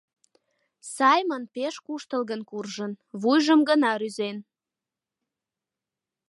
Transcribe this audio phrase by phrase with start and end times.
[0.95, 4.37] Сайман пеш куштылгын куржын, вуйжым гына рӱзен.